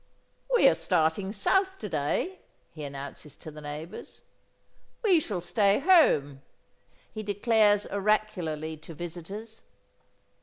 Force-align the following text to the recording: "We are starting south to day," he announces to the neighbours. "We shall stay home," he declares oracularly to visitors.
"We 0.55 0.67
are 0.67 0.73
starting 0.73 1.31
south 1.31 1.77
to 1.77 1.87
day," 1.87 2.39
he 2.71 2.83
announces 2.83 3.35
to 3.35 3.51
the 3.51 3.61
neighbours. 3.61 4.23
"We 5.03 5.19
shall 5.19 5.41
stay 5.41 5.77
home," 5.77 6.41
he 7.13 7.21
declares 7.21 7.85
oracularly 7.85 8.77
to 8.77 8.95
visitors. 8.95 9.61